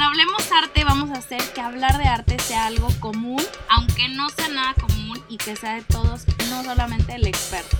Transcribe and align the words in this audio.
en 0.00 0.04
Hablemos 0.04 0.50
Arte 0.52 0.82
vamos 0.84 1.10
a 1.10 1.18
hacer 1.18 1.42
que 1.54 1.60
hablar 1.60 1.98
de 1.98 2.04
arte 2.04 2.38
sea 2.38 2.66
algo 2.66 2.88
común, 3.00 3.42
aunque 3.68 4.08
no 4.08 4.30
sea 4.30 4.48
nada 4.48 4.74
común 4.74 5.22
y 5.28 5.36
que 5.36 5.56
sea 5.56 5.74
de 5.74 5.82
todos, 5.82 6.24
no 6.48 6.64
solamente 6.64 7.16
el 7.16 7.26
experto. 7.26 7.76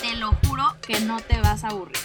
Te 0.00 0.16
lo 0.16 0.32
juro 0.46 0.64
que 0.86 1.00
no 1.00 1.20
te 1.20 1.38
vas 1.40 1.64
a 1.64 1.68
aburrir. 1.68 1.98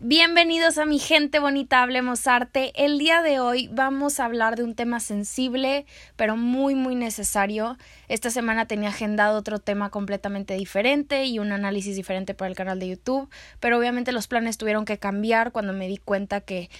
Bienvenidos 0.00 0.78
a 0.78 0.86
mi 0.86 0.98
gente 0.98 1.38
bonita, 1.38 1.82
hablemos 1.82 2.26
arte. 2.26 2.72
El 2.74 2.98
día 2.98 3.20
de 3.20 3.40
hoy 3.40 3.68
vamos 3.70 4.20
a 4.20 4.24
hablar 4.24 4.56
de 4.56 4.64
un 4.64 4.74
tema 4.74 4.98
sensible, 4.98 5.84
pero 6.16 6.36
muy, 6.36 6.74
muy 6.74 6.94
necesario. 6.94 7.76
Esta 8.08 8.30
semana 8.30 8.66
tenía 8.66 8.88
agendado 8.88 9.38
otro 9.38 9.58
tema 9.58 9.90
completamente 9.90 10.54
diferente 10.54 11.26
y 11.26 11.38
un 11.38 11.52
análisis 11.52 11.94
diferente 11.94 12.32
para 12.32 12.48
el 12.48 12.56
canal 12.56 12.80
de 12.80 12.88
YouTube, 12.88 13.28
pero 13.60 13.78
obviamente 13.78 14.12
los 14.12 14.28
planes 14.28 14.56
tuvieron 14.56 14.86
que 14.86 14.98
cambiar 14.98 15.52
cuando 15.52 15.74
me 15.74 15.88
di 15.88 15.98
cuenta 15.98 16.40
que 16.40 16.70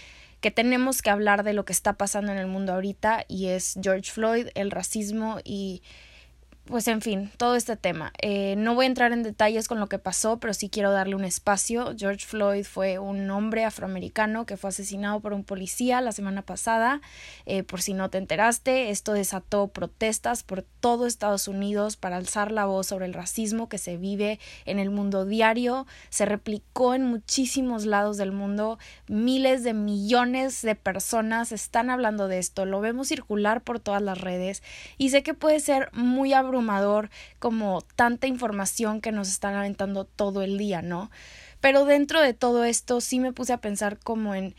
que 0.42 0.50
tenemos 0.50 1.00
que 1.00 1.10
hablar 1.10 1.44
de 1.44 1.54
lo 1.54 1.64
que 1.64 1.72
está 1.72 1.94
pasando 1.94 2.32
en 2.32 2.38
el 2.38 2.48
mundo 2.48 2.74
ahorita 2.74 3.24
y 3.28 3.46
es 3.46 3.78
George 3.80 4.10
Floyd, 4.10 4.48
el 4.54 4.72
racismo 4.72 5.38
y 5.44 5.82
pues 6.64 6.88
en 6.88 7.00
fin, 7.00 7.30
todo 7.36 7.56
este 7.56 7.76
tema. 7.76 8.12
Eh, 8.22 8.54
no 8.56 8.74
voy 8.74 8.84
a 8.84 8.88
entrar 8.88 9.12
en 9.12 9.22
detalles 9.22 9.68
con 9.68 9.80
lo 9.80 9.88
que 9.88 9.98
pasó, 9.98 10.38
pero 10.38 10.54
sí 10.54 10.68
quiero 10.68 10.90
darle 10.92 11.14
un 11.14 11.24
espacio. 11.24 11.94
George 11.96 12.26
Floyd 12.26 12.64
fue 12.64 12.98
un 12.98 13.30
hombre 13.30 13.64
afroamericano 13.64 14.46
que 14.46 14.56
fue 14.56 14.70
asesinado 14.70 15.20
por 15.20 15.32
un 15.32 15.44
policía 15.44 16.00
la 16.00 16.12
semana 16.12 16.42
pasada. 16.42 17.00
Eh, 17.46 17.62
por 17.62 17.82
si 17.82 17.94
no 17.94 18.10
te 18.10 18.18
enteraste, 18.18 18.90
esto 18.90 19.12
desató 19.12 19.68
protestas 19.68 20.42
por 20.42 20.62
todo 20.62 21.06
Estados 21.06 21.48
Unidos 21.48 21.96
para 21.96 22.16
alzar 22.16 22.52
la 22.52 22.66
voz 22.66 22.86
sobre 22.88 23.06
el 23.06 23.14
racismo 23.14 23.68
que 23.68 23.78
se 23.78 23.96
vive 23.96 24.38
en 24.64 24.78
el 24.78 24.90
mundo 24.90 25.24
diario. 25.24 25.86
Se 26.10 26.26
replicó 26.26 26.94
en 26.94 27.04
muchísimos 27.04 27.86
lados 27.86 28.16
del 28.16 28.32
mundo. 28.32 28.78
Miles 29.08 29.64
de 29.64 29.74
millones 29.74 30.62
de 30.62 30.74
personas 30.74 31.52
están 31.52 31.90
hablando 31.90 32.28
de 32.28 32.38
esto. 32.38 32.64
Lo 32.66 32.80
vemos 32.80 33.08
circular 33.08 33.62
por 33.62 33.80
todas 33.80 34.02
las 34.02 34.20
redes 34.20 34.62
y 34.96 35.10
sé 35.10 35.22
que 35.22 35.34
puede 35.34 35.60
ser 35.60 35.90
muy 35.92 36.32
abrumador 36.52 37.10
como 37.38 37.82
tanta 37.96 38.26
información 38.26 39.00
que 39.00 39.12
nos 39.12 39.28
están 39.28 39.54
aventando 39.54 40.04
todo 40.04 40.42
el 40.42 40.58
día, 40.58 40.82
¿no? 40.82 41.10
Pero 41.60 41.84
dentro 41.84 42.20
de 42.20 42.34
todo 42.34 42.64
esto 42.64 43.00
sí 43.00 43.18
me 43.20 43.32
puse 43.32 43.52
a 43.52 43.60
pensar 43.60 43.98
como 43.98 44.34
en 44.34 44.54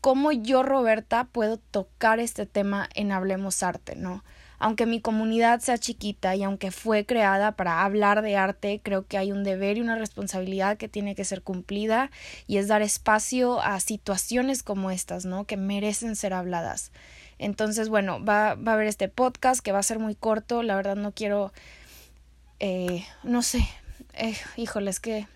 cómo 0.00 0.30
yo, 0.30 0.62
Roberta, 0.62 1.24
puedo 1.24 1.56
tocar 1.56 2.20
este 2.20 2.46
tema 2.46 2.88
en 2.94 3.12
Hablemos 3.12 3.62
Arte, 3.62 3.96
¿no? 3.96 4.24
Aunque 4.60 4.86
mi 4.86 5.00
comunidad 5.00 5.60
sea 5.60 5.78
chiquita 5.78 6.34
y 6.34 6.42
aunque 6.42 6.72
fue 6.72 7.06
creada 7.06 7.52
para 7.52 7.84
hablar 7.84 8.22
de 8.22 8.36
arte, 8.36 8.80
creo 8.82 9.06
que 9.06 9.16
hay 9.16 9.30
un 9.30 9.44
deber 9.44 9.78
y 9.78 9.82
una 9.82 9.96
responsabilidad 9.96 10.76
que 10.76 10.88
tiene 10.88 11.14
que 11.14 11.24
ser 11.24 11.42
cumplida 11.42 12.10
y 12.48 12.56
es 12.56 12.66
dar 12.66 12.82
espacio 12.82 13.60
a 13.60 13.78
situaciones 13.78 14.64
como 14.64 14.90
estas, 14.90 15.24
¿no? 15.24 15.44
Que 15.44 15.56
merecen 15.56 16.16
ser 16.16 16.34
habladas. 16.34 16.90
Entonces, 17.38 17.88
bueno, 17.88 18.24
va, 18.24 18.54
va 18.54 18.72
a 18.72 18.74
haber 18.74 18.86
este 18.86 19.08
podcast 19.08 19.60
que 19.60 19.72
va 19.72 19.78
a 19.78 19.82
ser 19.82 19.98
muy 19.98 20.14
corto. 20.14 20.62
La 20.62 20.76
verdad 20.76 20.96
no 20.96 21.12
quiero, 21.12 21.52
eh, 22.60 23.04
no 23.22 23.42
sé, 23.42 23.68
eh, 24.14 24.36
híjole, 24.56 24.90
es 24.90 25.00
que 25.00 25.26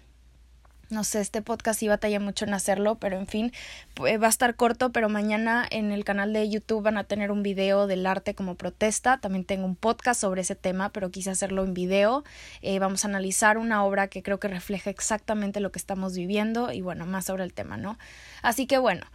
no 0.93 1.05
sé, 1.05 1.21
este 1.21 1.43
podcast 1.43 1.81
sí 1.81 1.89
batalla 1.89 2.21
mucho 2.21 2.45
en 2.45 2.55
hacerlo, 2.55 2.97
pero 2.97 3.17
en 3.17 3.27
fin, 3.27 3.53
va 3.99 4.27
a 4.27 4.31
estar 4.31 4.55
corto, 4.55 4.93
pero 4.93 5.09
mañana 5.09 5.67
en 5.71 5.91
el 5.91 6.05
canal 6.05 6.33
de 6.33 6.49
YouTube 6.49 6.83
van 6.83 6.99
a 6.99 7.05
tener 7.05 7.31
un 7.33 7.43
video 7.43 7.87
del 7.87 8.07
arte 8.07 8.35
como 8.35 8.57
protesta. 8.57 9.19
También 9.19 9.45
tengo 9.45 9.65
un 9.65 9.75
podcast 9.75 10.21
sobre 10.21 10.43
ese 10.43 10.55
tema, 10.55 10.91
pero 10.91 11.11
quise 11.11 11.31
hacerlo 11.31 11.65
en 11.65 11.73
video. 11.73 12.25
Eh, 12.61 12.79
vamos 12.79 13.05
a 13.05 13.09
analizar 13.09 13.59
una 13.59 13.85
obra 13.85 14.09
que 14.09 14.23
creo 14.23 14.39
que 14.39 14.49
refleja 14.49 14.91
exactamente 14.91 15.61
lo 15.61 15.73
que 15.73 15.79
estamos 15.79 16.15
viviendo 16.15 16.71
y 16.71 16.83
bueno, 16.83 17.07
más 17.07 17.25
sobre 17.25 17.45
el 17.45 17.55
tema, 17.55 17.79
¿no? 17.79 17.99
Así 18.43 18.67
que 18.67 18.77
bueno, 18.77 19.07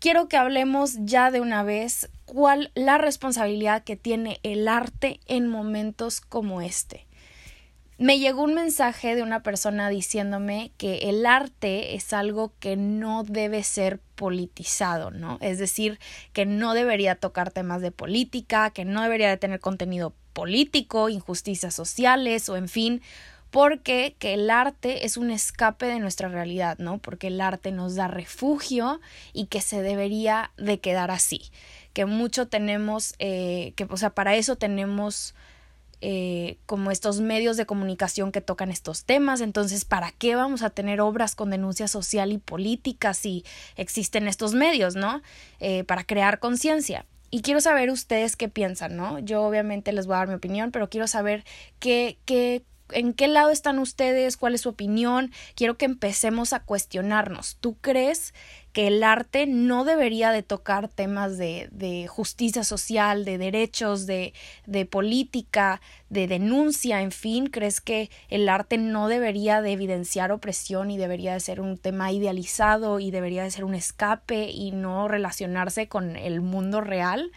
quiero 0.00 0.28
que 0.28 0.36
hablemos 0.36 0.94
ya 0.98 1.30
de 1.30 1.40
una 1.40 1.62
vez 1.62 2.10
cuál 2.24 2.72
la 2.74 2.98
responsabilidad 2.98 3.84
que 3.84 3.96
tiene 3.96 4.40
el 4.42 4.66
arte 4.66 5.20
en 5.26 5.46
momentos 5.46 6.20
como 6.20 6.62
este. 6.62 7.06
Me 7.98 8.18
llegó 8.18 8.42
un 8.42 8.54
mensaje 8.54 9.14
de 9.14 9.22
una 9.22 9.42
persona 9.42 9.90
diciéndome 9.90 10.72
que 10.78 11.10
el 11.10 11.26
arte 11.26 11.94
es 11.94 12.14
algo 12.14 12.50
que 12.58 12.74
no 12.76 13.24
debe 13.24 13.62
ser 13.62 14.00
politizado, 14.14 15.10
¿no? 15.10 15.36
Es 15.42 15.58
decir, 15.58 15.98
que 16.32 16.46
no 16.46 16.72
debería 16.72 17.14
tocar 17.14 17.50
temas 17.50 17.82
de 17.82 17.92
política, 17.92 18.70
que 18.70 18.86
no 18.86 19.02
debería 19.02 19.28
de 19.28 19.36
tener 19.36 19.60
contenido 19.60 20.14
político, 20.32 21.10
injusticias 21.10 21.74
sociales 21.74 22.48
o 22.48 22.56
en 22.56 22.70
fin, 22.70 23.02
porque 23.50 24.14
que 24.18 24.34
el 24.34 24.50
arte 24.50 25.04
es 25.04 25.16
un 25.16 25.30
escape 25.30 25.86
de 25.86 25.98
nuestra 25.98 26.28
realidad, 26.28 26.78
¿no? 26.78 26.98
Porque 26.98 27.28
el 27.28 27.40
arte 27.40 27.72
nos 27.72 27.94
da 27.96 28.08
refugio 28.08 29.00
y 29.32 29.46
que 29.46 29.60
se 29.60 29.82
debería 29.82 30.52
de 30.56 30.78
quedar 30.78 31.10
así, 31.10 31.50
que 31.92 32.06
mucho 32.06 32.48
tenemos, 32.48 33.14
eh, 33.18 33.72
que 33.76 33.86
o 33.88 33.96
sea, 33.96 34.10
para 34.10 34.36
eso 34.36 34.56
tenemos 34.56 35.34
eh, 36.02 36.56
como 36.64 36.90
estos 36.90 37.20
medios 37.20 37.58
de 37.58 37.66
comunicación 37.66 38.32
que 38.32 38.40
tocan 38.40 38.70
estos 38.70 39.04
temas. 39.04 39.42
Entonces, 39.42 39.84
¿para 39.84 40.12
qué 40.12 40.34
vamos 40.34 40.62
a 40.62 40.70
tener 40.70 41.00
obras 41.00 41.34
con 41.34 41.50
denuncia 41.50 41.88
social 41.88 42.32
y 42.32 42.38
política 42.38 43.12
si 43.12 43.44
existen 43.76 44.26
estos 44.26 44.54
medios, 44.54 44.96
¿no? 44.96 45.20
Eh, 45.58 45.84
para 45.84 46.04
crear 46.04 46.38
conciencia. 46.38 47.04
Y 47.30 47.42
quiero 47.42 47.60
saber 47.60 47.90
ustedes 47.90 48.34
qué 48.36 48.48
piensan, 48.48 48.96
¿no? 48.96 49.18
Yo 49.18 49.42
obviamente 49.42 49.92
les 49.92 50.06
voy 50.06 50.14
a 50.14 50.18
dar 50.18 50.28
mi 50.28 50.34
opinión, 50.34 50.70
pero 50.72 50.88
quiero 50.88 51.06
saber 51.06 51.44
qué, 51.78 52.18
qué 52.24 52.64
en 52.92 53.12
qué 53.12 53.28
lado 53.28 53.50
están 53.50 53.78
ustedes, 53.78 54.36
cuál 54.36 54.54
es 54.54 54.62
su 54.62 54.70
opinión. 54.70 55.32
Quiero 55.54 55.76
que 55.76 55.84
empecemos 55.84 56.52
a 56.52 56.60
cuestionarnos. 56.60 57.56
¿Tú 57.60 57.76
crees 57.80 58.34
que 58.72 58.86
el 58.86 59.02
arte 59.02 59.46
no 59.46 59.84
debería 59.84 60.30
de 60.30 60.42
tocar 60.42 60.88
temas 60.88 61.38
de, 61.38 61.68
de 61.72 62.06
justicia 62.06 62.62
social, 62.62 63.24
de 63.24 63.38
derechos, 63.38 64.06
de, 64.06 64.32
de 64.66 64.86
política, 64.86 65.80
de 66.08 66.28
denuncia, 66.28 67.02
en 67.02 67.12
fin? 67.12 67.46
¿Crees 67.46 67.80
que 67.80 68.10
el 68.28 68.48
arte 68.48 68.78
no 68.78 69.08
debería 69.08 69.62
de 69.62 69.72
evidenciar 69.72 70.32
opresión 70.32 70.90
y 70.90 70.98
debería 70.98 71.32
de 71.34 71.40
ser 71.40 71.60
un 71.60 71.78
tema 71.78 72.12
idealizado 72.12 73.00
y 73.00 73.10
debería 73.10 73.42
de 73.42 73.50
ser 73.50 73.64
un 73.64 73.74
escape 73.74 74.50
y 74.50 74.70
no 74.72 75.08
relacionarse 75.08 75.88
con 75.88 76.16
el 76.16 76.40
mundo 76.40 76.80
real? 76.80 77.32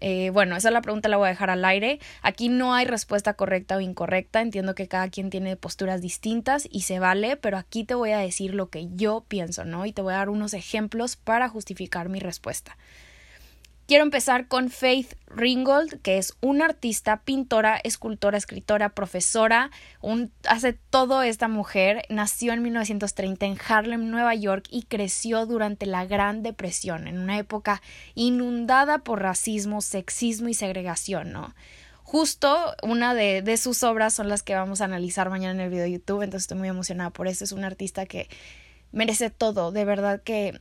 Eh, 0.00 0.30
bueno, 0.30 0.56
esa 0.56 0.68
es 0.68 0.72
la 0.72 0.82
pregunta, 0.82 1.08
la 1.08 1.16
voy 1.16 1.26
a 1.26 1.30
dejar 1.30 1.50
al 1.50 1.64
aire. 1.64 1.98
Aquí 2.22 2.48
no 2.48 2.74
hay 2.74 2.84
respuesta 2.86 3.34
correcta 3.34 3.76
o 3.76 3.80
incorrecta. 3.80 4.40
Entiendo 4.40 4.74
que 4.74 4.88
cada 4.88 5.08
quien 5.08 5.30
tiene 5.30 5.56
posturas 5.56 6.00
distintas 6.00 6.68
y 6.70 6.82
se 6.82 6.98
vale, 6.98 7.36
pero 7.36 7.56
aquí 7.56 7.84
te 7.84 7.94
voy 7.94 8.12
a 8.12 8.18
decir 8.18 8.54
lo 8.54 8.68
que 8.70 8.88
yo 8.94 9.24
pienso, 9.28 9.64
¿no? 9.64 9.86
Y 9.86 9.92
te 9.92 10.02
voy 10.02 10.14
a 10.14 10.18
dar 10.18 10.30
unos 10.30 10.54
ejemplos 10.54 11.16
para 11.16 11.48
justificar 11.48 12.08
mi 12.08 12.20
respuesta. 12.20 12.76
Quiero 13.88 14.04
empezar 14.04 14.48
con 14.48 14.68
Faith 14.68 15.14
Ringgold, 15.28 16.02
que 16.02 16.18
es 16.18 16.34
una 16.42 16.66
artista, 16.66 17.22
pintora, 17.22 17.80
escultora, 17.82 18.36
escritora, 18.36 18.90
profesora, 18.90 19.70
un, 20.02 20.30
hace 20.46 20.74
todo 20.74 21.22
esta 21.22 21.48
mujer. 21.48 22.02
Nació 22.10 22.52
en 22.52 22.60
1930 22.60 23.46
en 23.46 23.56
Harlem, 23.66 24.10
Nueva 24.10 24.34
York 24.34 24.66
y 24.70 24.82
creció 24.82 25.46
durante 25.46 25.86
la 25.86 26.04
Gran 26.04 26.42
Depresión, 26.42 27.08
en 27.08 27.18
una 27.18 27.38
época 27.38 27.80
inundada 28.14 28.98
por 28.98 29.22
racismo, 29.22 29.80
sexismo 29.80 30.50
y 30.50 30.54
segregación, 30.54 31.32
¿no? 31.32 31.54
Justo 32.02 32.74
una 32.82 33.14
de, 33.14 33.40
de 33.40 33.56
sus 33.56 33.82
obras 33.84 34.12
son 34.12 34.28
las 34.28 34.42
que 34.42 34.54
vamos 34.54 34.82
a 34.82 34.84
analizar 34.84 35.30
mañana 35.30 35.54
en 35.54 35.60
el 35.60 35.70
video 35.70 35.84
de 35.84 35.92
YouTube, 35.92 36.20
entonces 36.20 36.42
estoy 36.42 36.58
muy 36.58 36.68
emocionada 36.68 37.08
por 37.08 37.26
eso. 37.26 37.42
Es 37.42 37.52
una 37.52 37.68
artista 37.68 38.04
que 38.04 38.28
merece 38.92 39.30
todo, 39.30 39.72
de 39.72 39.86
verdad 39.86 40.22
que 40.22 40.60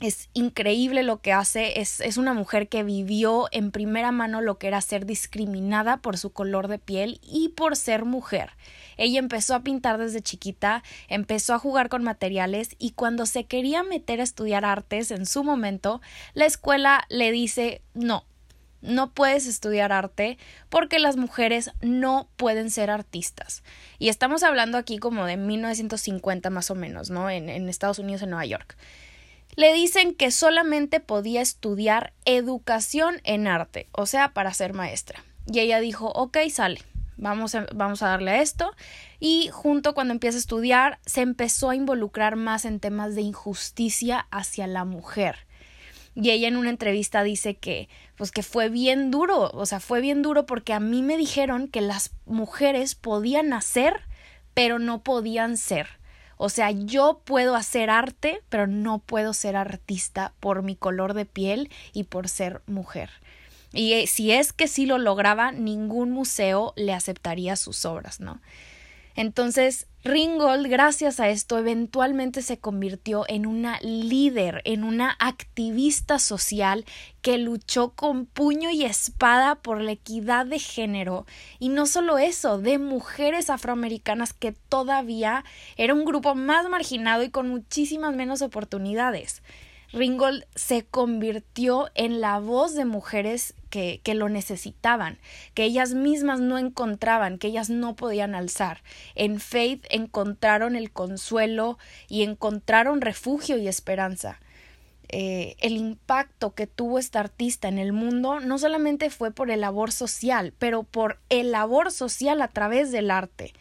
es 0.00 0.28
increíble 0.34 1.02
lo 1.02 1.20
que 1.20 1.32
hace, 1.32 1.80
es, 1.80 2.00
es, 2.00 2.16
una 2.16 2.34
mujer 2.34 2.68
que 2.68 2.82
vivió 2.82 3.46
en 3.52 3.70
primera 3.70 4.10
mano 4.10 4.40
lo 4.40 4.58
que 4.58 4.66
era 4.66 4.80
ser 4.80 5.06
discriminada 5.06 5.98
por 5.98 6.18
su 6.18 6.32
color 6.32 6.66
de 6.68 6.78
piel 6.78 7.20
y 7.22 7.50
por 7.50 7.76
ser 7.76 8.04
mujer. 8.04 8.50
Ella 8.96 9.20
empezó 9.20 9.54
a 9.54 9.62
pintar 9.62 9.98
desde 9.98 10.20
chiquita, 10.20 10.82
empezó 11.08 11.54
a 11.54 11.58
jugar 11.58 11.88
con 11.88 12.02
materiales 12.02 12.74
y 12.78 12.90
cuando 12.90 13.24
se 13.24 13.44
quería 13.44 13.82
meter 13.82 14.20
a 14.20 14.24
estudiar 14.24 14.64
artes 14.64 15.10
en 15.10 15.26
su 15.26 15.44
momento, 15.44 16.00
la 16.34 16.46
escuela 16.46 17.04
le 17.08 17.30
dice 17.30 17.80
no, 17.94 18.26
no 18.82 19.12
puedes 19.12 19.46
estudiar 19.46 19.92
arte 19.92 20.38
porque 20.70 20.98
las 20.98 21.16
mujeres 21.16 21.70
no 21.80 22.28
pueden 22.36 22.70
ser 22.70 22.90
artistas. 22.90 23.62
Y 24.00 24.08
estamos 24.08 24.42
hablando 24.42 24.76
aquí 24.76 24.98
como 24.98 25.24
de 25.24 25.36
1950 25.36 26.50
más 26.50 26.70
o 26.70 26.74
menos, 26.74 27.10
¿no? 27.10 27.30
En, 27.30 27.48
en 27.48 27.68
Estados 27.68 28.00
Unidos, 28.00 28.22
en 28.22 28.30
Nueva 28.30 28.44
York 28.44 28.76
le 29.56 29.72
dicen 29.72 30.14
que 30.14 30.30
solamente 30.30 31.00
podía 31.00 31.40
estudiar 31.40 32.12
educación 32.24 33.20
en 33.24 33.46
arte, 33.46 33.88
o 33.92 34.06
sea, 34.06 34.32
para 34.32 34.54
ser 34.54 34.72
maestra. 34.72 35.24
Y 35.46 35.60
ella 35.60 35.80
dijo, 35.80 36.08
ok, 36.08 36.38
sale, 36.50 36.80
vamos 37.16 37.54
a, 37.54 37.66
vamos 37.74 38.02
a 38.02 38.08
darle 38.08 38.32
a 38.32 38.42
esto. 38.42 38.72
Y 39.20 39.48
junto 39.52 39.94
cuando 39.94 40.12
empieza 40.12 40.36
a 40.36 40.40
estudiar, 40.40 40.98
se 41.06 41.20
empezó 41.20 41.70
a 41.70 41.76
involucrar 41.76 42.36
más 42.36 42.64
en 42.64 42.80
temas 42.80 43.14
de 43.14 43.22
injusticia 43.22 44.26
hacia 44.30 44.66
la 44.66 44.84
mujer. 44.84 45.46
Y 46.14 46.30
ella 46.30 46.48
en 46.48 46.56
una 46.56 46.70
entrevista 46.70 47.22
dice 47.24 47.56
que, 47.56 47.88
pues 48.16 48.30
que 48.30 48.42
fue 48.42 48.68
bien 48.68 49.10
duro, 49.10 49.50
o 49.52 49.66
sea, 49.66 49.80
fue 49.80 50.00
bien 50.00 50.22
duro 50.22 50.46
porque 50.46 50.72
a 50.72 50.80
mí 50.80 51.02
me 51.02 51.16
dijeron 51.16 51.66
que 51.66 51.80
las 51.80 52.12
mujeres 52.24 52.94
podían 52.94 53.52
hacer, 53.52 54.00
pero 54.54 54.78
no 54.78 55.02
podían 55.02 55.56
ser. 55.56 55.88
O 56.44 56.50
sea, 56.50 56.70
yo 56.70 57.22
puedo 57.24 57.56
hacer 57.56 57.88
arte, 57.88 58.42
pero 58.50 58.66
no 58.66 58.98
puedo 58.98 59.32
ser 59.32 59.56
artista 59.56 60.34
por 60.40 60.62
mi 60.62 60.76
color 60.76 61.14
de 61.14 61.24
piel 61.24 61.70
y 61.94 62.04
por 62.04 62.28
ser 62.28 62.60
mujer. 62.66 63.08
Y 63.72 63.94
eh, 63.94 64.06
si 64.06 64.30
es 64.30 64.52
que 64.52 64.68
sí 64.68 64.84
lo 64.84 64.98
lograba, 64.98 65.52
ningún 65.52 66.10
museo 66.10 66.74
le 66.76 66.92
aceptaría 66.92 67.56
sus 67.56 67.86
obras, 67.86 68.20
¿no? 68.20 68.42
Entonces, 69.16 69.86
Ringgold, 70.02 70.66
gracias 70.66 71.18
a 71.18 71.30
esto, 71.30 71.56
eventualmente 71.56 72.42
se 72.42 72.58
convirtió 72.58 73.24
en 73.26 73.46
una 73.46 73.80
líder, 73.80 74.60
en 74.64 74.84
una 74.84 75.16
activista 75.18 76.18
social 76.18 76.84
que 77.22 77.38
luchó 77.38 77.90
con 77.90 78.26
puño 78.26 78.70
y 78.70 78.84
espada 78.84 79.54
por 79.54 79.80
la 79.80 79.92
equidad 79.92 80.44
de 80.44 80.58
género. 80.58 81.24
Y 81.58 81.70
no 81.70 81.86
solo 81.86 82.18
eso, 82.18 82.58
de 82.58 82.78
mujeres 82.78 83.48
afroamericanas 83.48 84.34
que 84.34 84.52
todavía 84.52 85.44
era 85.76 85.94
un 85.94 86.04
grupo 86.04 86.34
más 86.34 86.68
marginado 86.68 87.22
y 87.22 87.30
con 87.30 87.48
muchísimas 87.48 88.14
menos 88.14 88.42
oportunidades. 88.42 89.42
Ringgold 89.94 90.44
se 90.56 90.84
convirtió 90.84 91.88
en 91.94 92.20
la 92.20 92.40
voz 92.40 92.74
de 92.74 92.84
mujeres 92.84 93.54
que, 94.02 94.14
lo 94.14 94.28
necesitaban, 94.28 95.18
que 95.52 95.64
ellas 95.64 95.94
mismas 95.94 96.38
no 96.38 96.58
encontraban, 96.58 97.38
que 97.38 97.48
ellas 97.48 97.70
no 97.70 97.96
podían 97.96 98.36
alzar. 98.36 98.82
En 99.16 99.40
Faith 99.40 99.84
encontraron 99.90 100.76
el 100.76 100.92
consuelo 100.92 101.78
y 102.08 102.22
encontraron 102.22 103.00
refugio 103.00 103.56
y 103.56 103.66
esperanza. 103.66 104.38
Eh, 105.08 105.56
el 105.60 105.76
impacto 105.76 106.54
que 106.54 106.68
tuvo 106.68 106.98
esta 106.98 107.18
artista 107.18 107.66
en 107.68 107.78
el 107.78 107.92
mundo 107.92 108.38
no 108.38 108.58
solamente 108.58 109.10
fue 109.10 109.32
por 109.32 109.50
el 109.50 109.62
labor 109.62 109.90
social, 109.90 110.54
pero 110.58 110.84
por 110.84 111.18
el 111.28 111.50
labor 111.50 111.90
social 111.90 112.42
a 112.42 112.48
través 112.48 112.92
del 112.92 113.10
arte. 113.10 113.54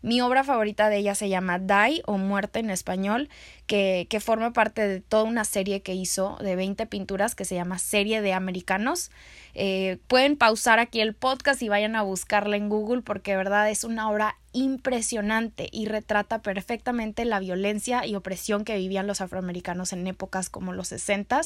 Mi 0.00 0.20
obra 0.20 0.44
favorita 0.44 0.88
de 0.88 0.98
ella 0.98 1.14
se 1.14 1.28
llama 1.28 1.58
Die 1.58 2.02
o 2.06 2.18
Muerte 2.18 2.60
en 2.60 2.70
español, 2.70 3.28
que, 3.66 4.06
que 4.08 4.20
forma 4.20 4.52
parte 4.52 4.86
de 4.86 5.00
toda 5.00 5.24
una 5.24 5.44
serie 5.44 5.82
que 5.82 5.94
hizo 5.94 6.38
de 6.40 6.54
20 6.54 6.86
pinturas 6.86 7.34
que 7.34 7.44
se 7.44 7.56
llama 7.56 7.78
Serie 7.78 8.22
de 8.22 8.32
Americanos. 8.32 9.10
Eh, 9.54 9.98
pueden 10.06 10.36
pausar 10.36 10.78
aquí 10.78 11.00
el 11.00 11.14
podcast 11.14 11.60
y 11.62 11.68
vayan 11.68 11.96
a 11.96 12.02
buscarla 12.02 12.56
en 12.56 12.68
Google 12.68 13.02
porque 13.02 13.36
verdad 13.36 13.68
es 13.70 13.82
una 13.82 14.08
obra 14.08 14.36
impresionante 14.52 15.68
y 15.72 15.86
retrata 15.86 16.42
perfectamente 16.42 17.24
la 17.24 17.40
violencia 17.40 18.06
y 18.06 18.14
opresión 18.14 18.64
que 18.64 18.76
vivían 18.76 19.06
los 19.06 19.20
afroamericanos 19.20 19.92
en 19.92 20.06
épocas 20.06 20.48
como 20.48 20.72
los 20.72 20.88
60 20.88 21.40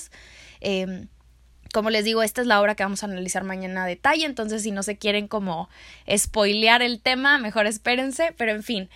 como 1.73 1.91
les 1.91 2.05
digo, 2.05 2.23
esta 2.23 2.41
es 2.41 2.47
la 2.47 2.61
obra 2.61 2.75
que 2.75 2.83
vamos 2.83 3.03
a 3.03 3.07
analizar 3.07 3.45
mañana 3.45 3.85
a 3.85 3.87
detalle, 3.87 4.27
entonces 4.27 4.63
si 4.63 4.71
no 4.71 4.83
se 4.83 4.97
quieren 4.97 5.29
como 5.29 5.69
spoilear 6.15 6.83
el 6.83 7.01
tema, 7.01 7.39
mejor 7.39 7.67
espérense, 7.67 8.35
pero 8.37 8.53
en 8.53 8.63
fin. 8.63 8.89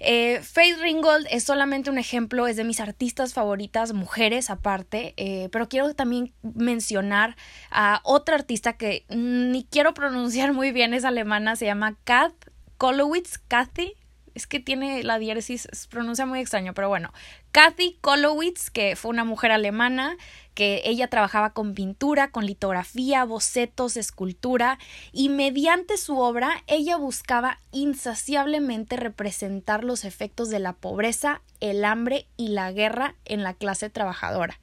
Eh, 0.00 0.40
Faith 0.42 0.78
Ringgold 0.80 1.26
es 1.28 1.42
solamente 1.42 1.90
un 1.90 1.98
ejemplo, 1.98 2.46
es 2.46 2.56
de 2.56 2.62
mis 2.62 2.78
artistas 2.78 3.34
favoritas, 3.34 3.92
mujeres 3.92 4.48
aparte, 4.48 5.12
eh, 5.16 5.48
pero 5.50 5.68
quiero 5.68 5.92
también 5.94 6.32
mencionar 6.42 7.36
a 7.70 8.00
otra 8.04 8.36
artista 8.36 8.74
que 8.74 9.04
ni 9.08 9.64
quiero 9.64 9.94
pronunciar 9.94 10.52
muy 10.52 10.70
bien, 10.70 10.94
es 10.94 11.04
alemana, 11.04 11.56
se 11.56 11.66
llama 11.66 11.96
Kat 12.04 12.32
Kolowitz, 12.76 13.38
Kathy, 13.38 13.94
es 14.38 14.46
que 14.46 14.60
tiene 14.60 15.02
la 15.02 15.18
diéresis, 15.18 15.68
se 15.70 15.88
pronuncia 15.88 16.24
muy 16.24 16.40
extraño, 16.40 16.72
pero 16.72 16.88
bueno, 16.88 17.12
Kathy 17.50 17.98
Kolowitz, 18.00 18.70
que 18.70 18.94
fue 18.94 19.10
una 19.10 19.24
mujer 19.24 19.50
alemana, 19.50 20.16
que 20.54 20.82
ella 20.84 21.08
trabajaba 21.08 21.52
con 21.52 21.74
pintura, 21.74 22.30
con 22.30 22.46
litografía, 22.46 23.24
bocetos, 23.24 23.96
escultura, 23.96 24.78
y 25.12 25.28
mediante 25.28 25.96
su 25.96 26.18
obra 26.18 26.62
ella 26.68 26.96
buscaba 26.96 27.60
insaciablemente 27.72 28.96
representar 28.96 29.82
los 29.84 30.04
efectos 30.04 30.50
de 30.50 30.60
la 30.60 30.72
pobreza, 30.72 31.42
el 31.60 31.84
hambre 31.84 32.26
y 32.36 32.48
la 32.48 32.70
guerra 32.72 33.16
en 33.24 33.42
la 33.42 33.54
clase 33.54 33.90
trabajadora. 33.90 34.58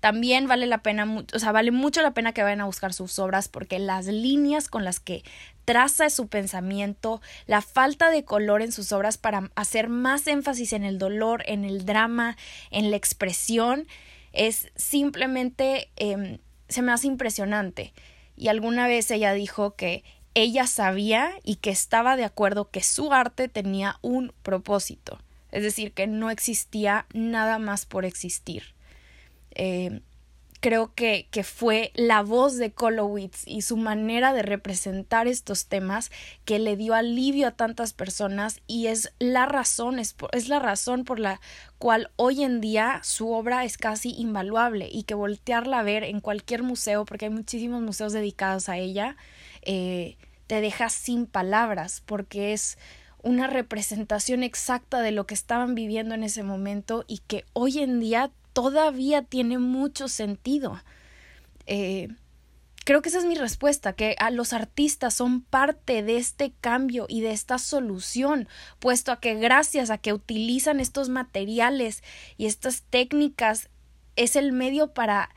También 0.00 0.46
vale 0.46 0.66
la 0.66 0.82
pena, 0.82 1.24
o 1.34 1.38
sea, 1.38 1.52
vale 1.52 1.70
mucho 1.70 2.02
la 2.02 2.12
pena 2.12 2.32
que 2.32 2.42
vayan 2.42 2.60
a 2.60 2.66
buscar 2.66 2.92
sus 2.92 3.18
obras 3.18 3.48
porque 3.48 3.78
las 3.78 4.06
líneas 4.06 4.68
con 4.68 4.84
las 4.84 5.00
que 5.00 5.24
traza 5.66 6.08
su 6.08 6.28
pensamiento, 6.28 7.20
la 7.46 7.60
falta 7.60 8.08
de 8.08 8.24
color 8.24 8.62
en 8.62 8.72
sus 8.72 8.92
obras 8.92 9.18
para 9.18 9.50
hacer 9.56 9.90
más 9.90 10.26
énfasis 10.26 10.72
en 10.72 10.84
el 10.84 10.98
dolor, 10.98 11.42
en 11.46 11.64
el 11.64 11.84
drama, 11.84 12.38
en 12.70 12.90
la 12.90 12.96
expresión, 12.96 13.86
es 14.32 14.70
simplemente 14.76 15.90
em, 15.96 16.38
se 16.68 16.82
me 16.82 16.92
hace 16.92 17.08
impresionante. 17.08 17.92
Y 18.36 18.48
alguna 18.48 18.86
vez 18.86 19.10
ella 19.10 19.32
dijo 19.32 19.74
que 19.74 20.04
ella 20.34 20.66
sabía 20.66 21.32
y 21.42 21.56
que 21.56 21.70
estaba 21.70 22.16
de 22.16 22.24
acuerdo 22.24 22.70
que 22.70 22.82
su 22.82 23.12
arte 23.12 23.48
tenía 23.48 23.98
un 24.02 24.32
propósito, 24.42 25.18
es 25.50 25.62
decir, 25.62 25.92
que 25.92 26.06
no 26.06 26.30
existía 26.30 27.06
nada 27.12 27.58
más 27.58 27.86
por 27.86 28.04
existir. 28.04 28.74
Eh, 29.50 30.00
creo 30.66 30.92
que, 30.96 31.28
que, 31.30 31.44
fue 31.44 31.92
la 31.94 32.22
voz 32.22 32.56
de 32.56 32.72
Kolowitz 32.72 33.46
y 33.46 33.62
su 33.62 33.76
manera 33.76 34.32
de 34.32 34.42
representar 34.42 35.28
estos 35.28 35.66
temas 35.66 36.10
que 36.44 36.58
le 36.58 36.76
dio 36.76 36.94
alivio 36.94 37.46
a 37.46 37.52
tantas 37.52 37.92
personas 37.92 38.60
y 38.66 38.88
es 38.88 39.12
la 39.20 39.46
razón, 39.46 40.00
es, 40.00 40.16
es, 40.32 40.48
la 40.48 40.58
razón 40.58 41.04
por 41.04 41.20
la 41.20 41.40
cual 41.78 42.10
hoy 42.16 42.42
en 42.42 42.60
día 42.60 42.98
su 43.04 43.30
obra 43.30 43.64
es 43.64 43.78
casi 43.78 44.10
invaluable 44.18 44.88
y 44.90 45.04
que 45.04 45.14
voltearla 45.14 45.78
a 45.78 45.84
ver 45.84 46.02
en 46.02 46.20
cualquier 46.20 46.64
museo, 46.64 47.04
porque 47.04 47.26
hay 47.26 47.30
muchísimos 47.30 47.80
museos 47.80 48.12
dedicados 48.12 48.68
a 48.68 48.76
ella, 48.76 49.16
eh, 49.62 50.16
te 50.48 50.60
deja 50.60 50.88
sin 50.88 51.26
palabras 51.26 52.02
porque 52.04 52.52
es 52.52 52.76
una 53.22 53.46
representación 53.46 54.42
exacta 54.42 55.00
de 55.00 55.12
lo 55.12 55.28
que 55.28 55.34
estaban 55.34 55.76
viviendo 55.76 56.16
en 56.16 56.24
ese 56.24 56.42
momento 56.42 57.04
y 57.06 57.18
que 57.18 57.44
hoy 57.52 57.78
en 57.78 58.00
día 58.00 58.32
todavía 58.56 59.20
tiene 59.20 59.58
mucho 59.58 60.08
sentido. 60.08 60.82
Eh, 61.66 62.08
creo 62.86 63.02
que 63.02 63.10
esa 63.10 63.18
es 63.18 63.26
mi 63.26 63.34
respuesta, 63.34 63.92
que 63.92 64.16
a 64.18 64.30
los 64.30 64.54
artistas 64.54 65.12
son 65.12 65.42
parte 65.42 66.02
de 66.02 66.16
este 66.16 66.54
cambio 66.62 67.04
y 67.06 67.20
de 67.20 67.32
esta 67.32 67.58
solución, 67.58 68.48
puesto 68.78 69.12
a 69.12 69.20
que 69.20 69.34
gracias 69.34 69.90
a 69.90 69.98
que 69.98 70.14
utilizan 70.14 70.80
estos 70.80 71.10
materiales 71.10 72.02
y 72.38 72.46
estas 72.46 72.80
técnicas 72.88 73.68
es 74.16 74.36
el 74.36 74.52
medio 74.52 74.94
para 74.94 75.28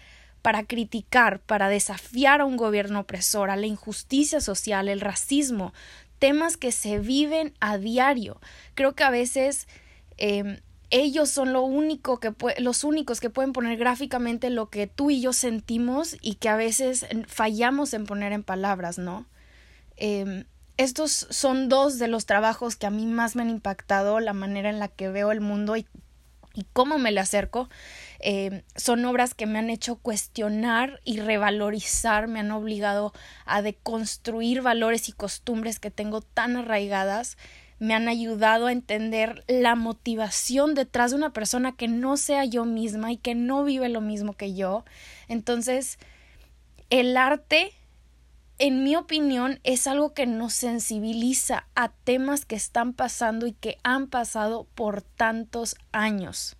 para 0.41 0.63
criticar, 0.63 1.41
para 1.41 1.67
desafiar 1.67 2.39
a 2.39 2.45
un 2.45 2.55
gobierno 2.55 3.01
opresor, 3.01 3.49
a 3.49 3.57
la 3.57 3.65
injusticia 3.65 4.39
social, 4.39 4.87
el 4.87 5.01
racismo, 5.01 5.73
temas 6.19 6.55
que 6.55 6.71
se 6.71 6.99
viven 6.99 7.53
a 7.59 7.77
diario. 7.77 8.39
Creo 8.75 8.95
que 8.95 9.03
a 9.03 9.09
veces 9.09 9.67
eh, 10.15 10.61
ellos 10.91 11.29
son 11.29 11.53
lo 11.53 11.61
único 11.61 12.19
que 12.19 12.33
los 12.57 12.83
únicos 12.83 13.19
que 13.19 13.29
pueden 13.29 13.53
poner 13.53 13.77
gráficamente 13.77 14.49
lo 14.49 14.69
que 14.69 14.87
tú 14.87 15.11
y 15.11 15.21
yo 15.21 15.33
sentimos 15.33 16.17
y 16.21 16.35
que 16.35 16.49
a 16.49 16.55
veces 16.55 17.05
fallamos 17.27 17.93
en 17.93 18.05
poner 18.05 18.31
en 18.31 18.43
palabras, 18.43 18.97
¿no? 18.97 19.25
Em, 19.97 20.45
estos 20.77 21.27
son 21.29 21.69
dos 21.69 21.99
de 21.99 22.07
los 22.07 22.25
trabajos 22.25 22.75
que 22.75 22.87
a 22.87 22.89
mí 22.89 23.05
más 23.05 23.35
me 23.35 23.43
han 23.43 23.49
impactado, 23.49 24.19
la 24.19 24.33
manera 24.33 24.69
en 24.69 24.79
la 24.79 24.87
que 24.87 25.09
veo 25.09 25.31
el 25.31 25.41
mundo 25.41 25.75
y, 25.75 25.85
cómo 26.73 26.97
me 26.97 27.11
le 27.11 27.19
acerco. 27.19 27.69
Em, 28.19 28.63
son 28.75 29.05
obras 29.05 29.33
que 29.33 29.45
me 29.45 29.59
han 29.59 29.69
hecho 29.69 29.97
cuestionar 29.97 31.01
y 31.05 31.19
revalorizar, 31.19 32.27
me 32.27 32.39
han 32.39 32.51
obligado 32.51 33.13
a 33.45 33.61
deconstruir 33.61 34.61
valores 34.61 35.09
y 35.09 35.11
costumbres 35.11 35.79
que 35.79 35.91
tengo 35.91 36.21
tan 36.21 36.57
arraigadas 36.57 37.37
me 37.79 37.93
han 37.93 38.07
ayudado 38.07 38.67
a 38.67 38.71
entender 38.71 39.43
la 39.47 39.75
motivación 39.75 40.75
detrás 40.75 41.11
de 41.11 41.17
una 41.17 41.33
persona 41.33 41.71
que 41.71 41.87
no 41.87 42.17
sea 42.17 42.45
yo 42.45 42.65
misma 42.65 43.11
y 43.11 43.17
que 43.17 43.35
no 43.35 43.63
vive 43.63 43.89
lo 43.89 44.01
mismo 44.01 44.33
que 44.33 44.53
yo. 44.53 44.83
Entonces, 45.29 45.97
el 46.89 47.15
arte, 47.15 47.71
en 48.57 48.83
mi 48.83 48.95
opinión, 48.95 49.59
es 49.63 49.87
algo 49.87 50.13
que 50.13 50.25
nos 50.25 50.53
sensibiliza 50.53 51.67
a 51.73 51.89
temas 51.89 52.45
que 52.45 52.55
están 52.55 52.93
pasando 52.93 53.47
y 53.47 53.53
que 53.53 53.77
han 53.83 54.07
pasado 54.07 54.67
por 54.75 55.01
tantos 55.01 55.77
años. 55.93 56.57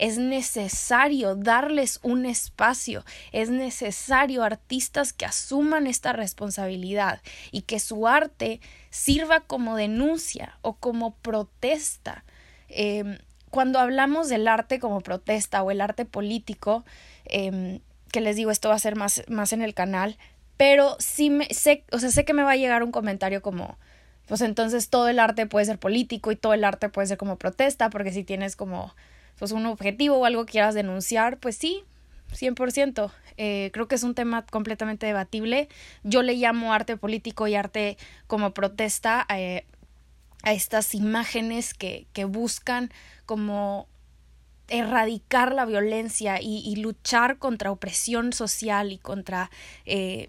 Es 0.00 0.16
necesario 0.16 1.34
darles 1.36 2.00
un 2.02 2.24
espacio, 2.24 3.04
es 3.32 3.50
necesario 3.50 4.42
artistas 4.42 5.12
que 5.12 5.26
asuman 5.26 5.86
esta 5.86 6.14
responsabilidad 6.14 7.20
y 7.52 7.62
que 7.62 7.78
su 7.78 8.08
arte 8.08 8.62
sirva 8.88 9.40
como 9.40 9.76
denuncia 9.76 10.56
o 10.62 10.72
como 10.76 11.16
protesta. 11.16 12.24
Em, 12.70 13.18
cuando 13.50 13.78
hablamos 13.78 14.30
del 14.30 14.48
arte 14.48 14.78
como 14.78 15.02
protesta 15.02 15.62
o 15.62 15.70
el 15.70 15.82
arte 15.82 16.06
político, 16.06 16.82
em, 17.26 17.80
que 18.10 18.22
les 18.22 18.36
digo, 18.36 18.50
esto 18.50 18.70
va 18.70 18.76
a 18.76 18.78
ser 18.78 18.96
más, 18.96 19.22
más 19.28 19.52
en 19.52 19.60
el 19.60 19.74
canal, 19.74 20.16
pero 20.56 20.96
sí 20.98 21.28
me, 21.28 21.44
sé, 21.52 21.84
o 21.92 21.98
sea, 21.98 22.10
sé 22.10 22.24
que 22.24 22.32
me 22.32 22.42
va 22.42 22.52
a 22.52 22.56
llegar 22.56 22.82
un 22.82 22.90
comentario 22.90 23.42
como, 23.42 23.76
pues 24.26 24.40
entonces 24.40 24.88
todo 24.88 25.08
el 25.10 25.18
arte 25.18 25.44
puede 25.44 25.66
ser 25.66 25.78
político 25.78 26.32
y 26.32 26.36
todo 26.36 26.54
el 26.54 26.64
arte 26.64 26.88
puede 26.88 27.06
ser 27.06 27.18
como 27.18 27.36
protesta, 27.36 27.90
porque 27.90 28.12
si 28.12 28.24
tienes 28.24 28.56
como 28.56 28.94
pues 29.40 29.52
un 29.52 29.64
objetivo 29.64 30.18
o 30.18 30.26
algo 30.26 30.44
que 30.44 30.52
quieras 30.52 30.74
denunciar, 30.74 31.38
pues 31.38 31.56
sí, 31.56 31.82
100%. 32.34 33.10
Eh, 33.38 33.70
creo 33.72 33.88
que 33.88 33.94
es 33.94 34.02
un 34.02 34.14
tema 34.14 34.44
completamente 34.44 35.06
debatible. 35.06 35.70
Yo 36.04 36.22
le 36.22 36.34
llamo 36.34 36.74
arte 36.74 36.98
político 36.98 37.48
y 37.48 37.54
arte 37.54 37.96
como 38.26 38.52
protesta 38.52 39.26
eh, 39.34 39.64
a 40.42 40.52
estas 40.52 40.94
imágenes 40.94 41.72
que, 41.72 42.06
que 42.12 42.26
buscan 42.26 42.92
como 43.24 43.88
erradicar 44.68 45.54
la 45.54 45.64
violencia 45.64 46.38
y, 46.42 46.76
luchar 46.76 47.38
contra 47.38 47.72
opresión 47.72 48.34
social 48.34 48.92
y 48.92 48.98
contra 48.98 49.50
eh, 49.86 50.28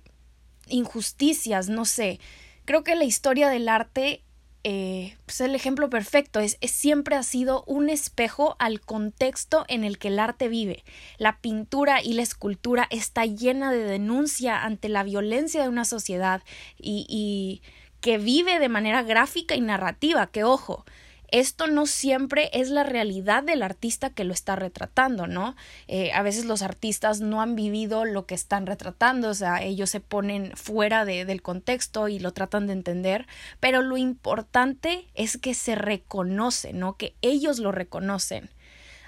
injusticias, 0.67 1.67
no 1.67 1.83
sé. 1.83 2.21
Creo 2.63 2.85
que 2.85 2.95
la 2.95 3.03
historia 3.03 3.49
del 3.49 3.67
arte 3.67 4.23
eh, 4.63 5.17
pues, 5.25 5.41
es 5.41 5.47
el 5.47 5.55
ejemplo 5.55 5.89
perfecto, 5.89 6.39
es, 6.39 6.57
siempre 6.61 7.15
ha 7.15 7.23
sido 7.23 7.63
un 7.65 7.89
espejo 7.89 8.55
al 8.59 8.79
contexto 8.79 9.65
en 9.67 9.83
el 9.83 9.97
que 9.97 10.09
el 10.09 10.19
arte 10.19 10.49
vive. 10.49 10.83
La 11.17 11.39
pintura 11.39 12.01
y 12.03 12.13
la 12.13 12.21
escultura 12.21 12.87
está 12.91 13.25
llena 13.25 13.71
de 13.71 13.83
denuncia 13.83 14.63
ante 14.63 14.89
la 14.89 15.03
violencia 15.03 15.63
de 15.63 15.69
una 15.69 15.85
sociedad 15.85 16.43
y, 16.77 17.05
y 17.09 17.61
que 18.01 18.17
vive 18.17 18.59
de 18.59 18.69
manera 18.69 19.03
gráfica 19.03 19.55
y 19.55 19.61
narrativa, 19.61 20.27
que 20.27 20.43
ojo, 20.43 20.85
esto 21.31 21.67
no 21.67 21.85
siempre 21.85 22.49
es 22.53 22.69
la 22.69 22.83
realidad 22.83 23.43
del 23.43 23.63
artista 23.63 24.09
que 24.09 24.25
lo 24.25 24.33
está 24.33 24.55
retratando, 24.55 25.27
¿no? 25.27 25.55
Eh, 25.87 26.11
a 26.11 26.21
veces 26.21 26.45
los 26.45 26.61
artistas 26.61 27.21
no 27.21 27.41
han 27.41 27.55
vivido 27.55 28.03
lo 28.05 28.25
que 28.25 28.35
están 28.35 28.65
retratando, 28.65 29.29
o 29.29 29.33
sea, 29.33 29.63
ellos 29.63 29.89
se 29.89 30.01
ponen 30.01 30.51
fuera 30.55 31.05
de, 31.05 31.23
del 31.25 31.41
contexto 31.41 32.09
y 32.09 32.19
lo 32.19 32.33
tratan 32.33 32.67
de 32.67 32.73
entender, 32.73 33.27
pero 33.59 33.81
lo 33.81 33.97
importante 33.97 35.07
es 35.15 35.37
que 35.37 35.53
se 35.53 35.75
reconoce, 35.75 36.73
¿no? 36.73 36.97
Que 36.97 37.15
ellos 37.21 37.59
lo 37.59 37.71
reconocen. 37.71 38.49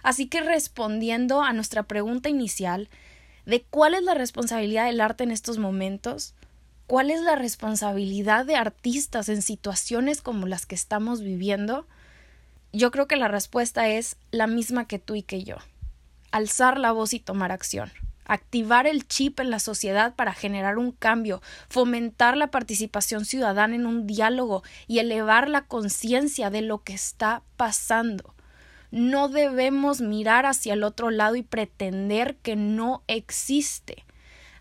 Así 0.01 0.27
que 0.27 0.41
respondiendo 0.41 1.41
a 1.41 1.53
nuestra 1.53 1.83
pregunta 1.83 2.29
inicial 2.29 2.89
de 3.45 3.63
cuál 3.63 3.93
es 3.93 4.03
la 4.03 4.13
responsabilidad 4.13 4.85
del 4.85 5.01
arte 5.01 5.23
en 5.23 5.31
estos 5.31 5.57
momentos, 5.57 6.35
¿Cuál 6.85 7.11
es 7.11 7.21
la 7.21 7.35
responsabilidad 7.35 8.45
de 8.45 8.57
artistas 8.57 9.29
en 9.29 9.41
situaciones 9.41 10.21
como 10.21 10.47
las 10.47 10.65
que 10.65 10.75
estamos 10.75 11.21
viviendo? 11.21 11.87
Yo 12.75 12.89
creo 12.89 13.07
que 13.07 13.17
la 13.17 13.27
respuesta 13.27 13.87
es 13.87 14.17
la 14.31 14.47
misma 14.47 14.87
que 14.87 14.97
tú 14.97 15.13
y 15.13 15.21
que 15.21 15.43
yo. 15.43 15.57
Alzar 16.31 16.79
la 16.79 16.91
voz 16.91 17.13
y 17.13 17.19
tomar 17.19 17.51
acción. 17.51 17.91
Activar 18.25 18.87
el 18.87 19.07
chip 19.07 19.39
en 19.39 19.51
la 19.51 19.59
sociedad 19.59 20.15
para 20.15 20.33
generar 20.33 20.79
un 20.79 20.91
cambio, 20.91 21.43
fomentar 21.69 22.35
la 22.35 22.47
participación 22.47 23.25
ciudadana 23.25 23.75
en 23.75 23.85
un 23.85 24.07
diálogo 24.07 24.63
y 24.87 24.97
elevar 24.97 25.49
la 25.49 25.65
conciencia 25.65 26.49
de 26.49 26.63
lo 26.63 26.81
que 26.81 26.93
está 26.93 27.43
pasando. 27.57 28.33
No 28.89 29.29
debemos 29.29 30.01
mirar 30.01 30.47
hacia 30.47 30.73
el 30.73 30.83
otro 30.83 31.11
lado 31.11 31.35
y 31.35 31.43
pretender 31.43 32.37
que 32.37 32.55
no 32.55 33.03
existe. 33.05 34.03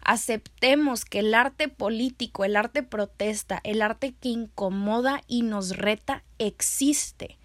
Aceptemos 0.04 1.06
que 1.06 1.20
el 1.20 1.32
arte 1.32 1.68
político, 1.68 2.44
el 2.44 2.56
arte 2.56 2.82
protesta, 2.82 3.60
el 3.64 3.80
arte 3.80 4.12
que 4.12 4.28
incomoda 4.28 5.22
y 5.28 5.42
nos 5.42 5.78
reta 5.78 6.24
existe 6.38 7.38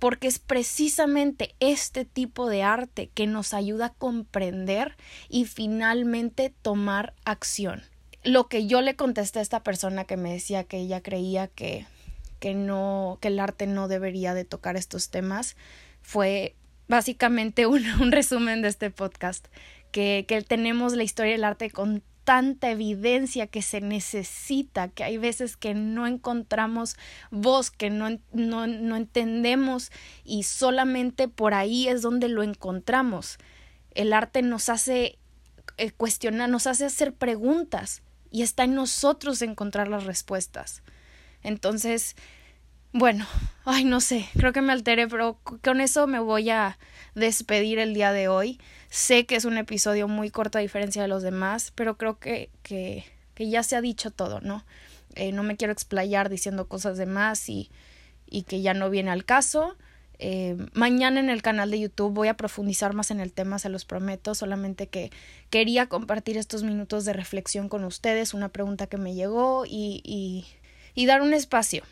porque 0.00 0.28
es 0.28 0.38
precisamente 0.38 1.54
este 1.60 2.04
tipo 2.06 2.48
de 2.48 2.62
arte 2.62 3.10
que 3.14 3.26
nos 3.26 3.54
ayuda 3.54 3.86
a 3.86 3.92
comprender 3.92 4.96
y 5.28 5.44
finalmente 5.44 6.52
tomar 6.62 7.12
acción. 7.24 7.82
Lo 8.24 8.48
que 8.48 8.66
yo 8.66 8.80
le 8.80 8.96
contesté 8.96 9.38
a 9.38 9.42
esta 9.42 9.62
persona 9.62 10.06
que 10.06 10.16
me 10.16 10.32
decía 10.32 10.64
que 10.64 10.78
ella 10.78 11.02
creía 11.02 11.48
que, 11.48 11.86
que 12.40 12.54
no, 12.54 13.18
que 13.20 13.28
el 13.28 13.38
arte 13.38 13.66
no 13.66 13.88
debería 13.88 14.32
de 14.32 14.46
tocar 14.46 14.76
estos 14.76 15.10
temas, 15.10 15.54
fue 16.00 16.56
básicamente 16.88 17.66
un, 17.66 17.84
un 18.00 18.10
resumen 18.10 18.62
de 18.62 18.68
este 18.68 18.90
podcast, 18.90 19.46
que, 19.92 20.24
que 20.26 20.40
tenemos 20.40 20.94
la 20.94 21.02
historia 21.02 21.32
del 21.32 21.44
arte 21.44 21.70
con 21.70 22.02
tanta 22.24 22.70
evidencia 22.70 23.46
que 23.46 23.62
se 23.62 23.80
necesita, 23.80 24.88
que 24.88 25.04
hay 25.04 25.18
veces 25.18 25.56
que 25.56 25.74
no 25.74 26.06
encontramos 26.06 26.96
voz, 27.30 27.70
que 27.70 27.90
no, 27.90 28.18
no, 28.32 28.66
no 28.66 28.96
entendemos 28.96 29.90
y 30.24 30.44
solamente 30.44 31.28
por 31.28 31.54
ahí 31.54 31.88
es 31.88 32.02
donde 32.02 32.28
lo 32.28 32.42
encontramos. 32.42 33.38
El 33.92 34.12
arte 34.12 34.42
nos 34.42 34.68
hace 34.68 35.18
eh, 35.76 35.90
cuestionar, 35.92 36.48
nos 36.48 36.66
hace 36.66 36.84
hacer 36.84 37.14
preguntas 37.14 38.02
y 38.30 38.42
está 38.42 38.64
en 38.64 38.74
nosotros 38.74 39.42
encontrar 39.42 39.88
las 39.88 40.04
respuestas. 40.04 40.82
Entonces, 41.42 42.16
bueno, 42.92 43.26
ay, 43.64 43.84
no 43.84 44.00
sé, 44.00 44.28
creo 44.34 44.52
que 44.52 44.62
me 44.62 44.72
alteré, 44.72 45.06
pero 45.06 45.38
con 45.62 45.80
eso 45.80 46.06
me 46.06 46.18
voy 46.18 46.50
a 46.50 46.78
despedir 47.14 47.78
el 47.78 47.94
día 47.94 48.12
de 48.12 48.28
hoy. 48.28 48.58
Sé 48.88 49.26
que 49.26 49.36
es 49.36 49.44
un 49.44 49.58
episodio 49.58 50.08
muy 50.08 50.30
corto 50.30 50.58
a 50.58 50.60
diferencia 50.60 51.02
de 51.02 51.08
los 51.08 51.22
demás, 51.22 51.72
pero 51.74 51.96
creo 51.96 52.18
que, 52.18 52.50
que, 52.62 53.04
que 53.34 53.48
ya 53.48 53.62
se 53.62 53.76
ha 53.76 53.80
dicho 53.80 54.10
todo, 54.10 54.40
¿no? 54.40 54.64
Eh, 55.14 55.32
no 55.32 55.42
me 55.42 55.56
quiero 55.56 55.72
explayar 55.72 56.28
diciendo 56.28 56.66
cosas 56.66 56.96
de 56.96 57.06
más 57.06 57.48
y, 57.48 57.70
y 58.26 58.42
que 58.42 58.60
ya 58.60 58.74
no 58.74 58.90
viene 58.90 59.10
al 59.10 59.24
caso. 59.24 59.76
Eh, 60.18 60.56
mañana 60.74 61.20
en 61.20 61.30
el 61.30 61.42
canal 61.42 61.70
de 61.70 61.80
YouTube 61.80 62.12
voy 62.12 62.28
a 62.28 62.36
profundizar 62.36 62.92
más 62.92 63.10
en 63.10 63.20
el 63.20 63.32
tema, 63.32 63.58
se 63.58 63.68
los 63.68 63.84
prometo, 63.84 64.34
solamente 64.34 64.88
que 64.88 65.10
quería 65.48 65.86
compartir 65.86 66.36
estos 66.36 66.62
minutos 66.62 67.04
de 67.04 67.12
reflexión 67.12 67.68
con 67.68 67.84
ustedes, 67.84 68.34
una 68.34 68.50
pregunta 68.50 68.86
que 68.86 68.98
me 68.98 69.14
llegó 69.14 69.64
y, 69.64 70.02
y, 70.04 70.46
y 70.94 71.06
dar 71.06 71.22
un 71.22 71.32
espacio 71.32 71.84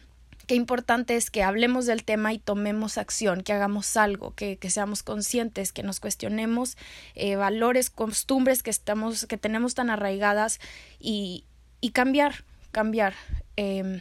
qué 0.48 0.54
importante 0.54 1.14
es 1.14 1.30
que 1.30 1.42
hablemos 1.42 1.84
del 1.84 2.02
tema 2.02 2.32
y 2.32 2.38
tomemos 2.38 2.96
acción, 2.96 3.42
que 3.42 3.52
hagamos 3.52 3.96
algo, 3.98 4.34
que, 4.34 4.56
que 4.56 4.70
seamos 4.70 5.02
conscientes, 5.02 5.72
que 5.72 5.82
nos 5.82 6.00
cuestionemos 6.00 6.78
eh, 7.14 7.36
valores, 7.36 7.90
costumbres 7.90 8.62
que 8.62 8.70
estamos, 8.70 9.26
que 9.26 9.36
tenemos 9.36 9.74
tan 9.74 9.90
arraigadas 9.90 10.58
y, 10.98 11.44
y 11.82 11.90
cambiar, 11.90 12.44
cambiar. 12.72 13.14
Eh, 13.58 14.00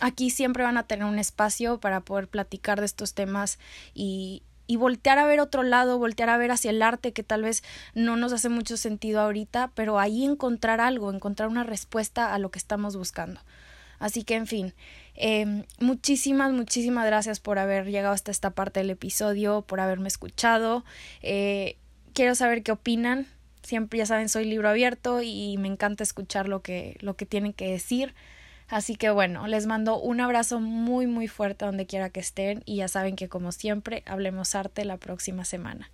aquí 0.00 0.30
siempre 0.30 0.62
van 0.62 0.78
a 0.78 0.86
tener 0.86 1.06
un 1.06 1.18
espacio 1.18 1.80
para 1.80 2.00
poder 2.00 2.28
platicar 2.28 2.78
de 2.78 2.86
estos 2.86 3.14
temas 3.14 3.58
y, 3.94 4.44
y 4.68 4.76
voltear 4.76 5.18
a 5.18 5.26
ver 5.26 5.40
otro 5.40 5.64
lado, 5.64 5.98
voltear 5.98 6.30
a 6.30 6.36
ver 6.36 6.52
hacia 6.52 6.70
el 6.70 6.82
arte 6.82 7.12
que 7.12 7.24
tal 7.24 7.42
vez 7.42 7.64
no 7.94 8.16
nos 8.16 8.32
hace 8.32 8.48
mucho 8.48 8.76
sentido 8.76 9.20
ahorita, 9.20 9.72
pero 9.74 9.98
ahí 9.98 10.24
encontrar 10.24 10.80
algo, 10.80 11.12
encontrar 11.12 11.48
una 11.48 11.64
respuesta 11.64 12.32
a 12.32 12.38
lo 12.38 12.52
que 12.52 12.60
estamos 12.60 12.96
buscando. 12.96 13.40
Así 13.98 14.24
que, 14.24 14.34
en 14.34 14.46
fin, 14.46 14.74
eh, 15.14 15.64
muchísimas, 15.80 16.52
muchísimas 16.52 17.06
gracias 17.06 17.40
por 17.40 17.58
haber 17.58 17.86
llegado 17.86 18.14
hasta 18.14 18.30
esta 18.30 18.50
parte 18.50 18.80
del 18.80 18.90
episodio, 18.90 19.62
por 19.62 19.80
haberme 19.80 20.08
escuchado. 20.08 20.84
Eh, 21.22 21.76
quiero 22.12 22.34
saber 22.34 22.62
qué 22.62 22.72
opinan. 22.72 23.26
Siempre, 23.62 23.98
ya 23.98 24.06
saben, 24.06 24.28
soy 24.28 24.44
libro 24.44 24.68
abierto 24.68 25.22
y 25.22 25.56
me 25.58 25.68
encanta 25.68 26.02
escuchar 26.02 26.48
lo 26.48 26.62
que, 26.62 26.96
lo 27.00 27.16
que 27.16 27.26
tienen 27.26 27.52
que 27.52 27.70
decir. 27.70 28.14
Así 28.68 28.96
que 28.96 29.10
bueno, 29.10 29.46
les 29.46 29.66
mando 29.66 30.00
un 30.00 30.20
abrazo 30.20 30.58
muy 30.58 31.06
muy 31.06 31.28
fuerte 31.28 31.66
donde 31.66 31.86
quiera 31.86 32.10
que 32.10 32.20
estén 32.20 32.62
y 32.64 32.76
ya 32.76 32.88
saben 32.88 33.14
que 33.14 33.28
como 33.28 33.52
siempre 33.52 34.02
hablemos 34.06 34.54
arte 34.54 34.84
la 34.84 34.96
próxima 34.96 35.44
semana. 35.44 35.90